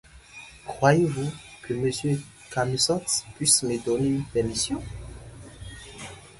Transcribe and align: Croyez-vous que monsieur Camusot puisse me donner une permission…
Croyez-vous 0.65 1.31
que 1.61 1.75
monsieur 1.75 2.19
Camusot 2.49 3.03
puisse 3.35 3.61
me 3.61 3.77
donner 3.85 4.07
une 4.07 4.23
permission… 4.25 4.81